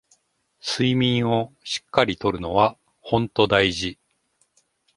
[0.59, 3.99] 睡眠をしっかり取るのはほんと大事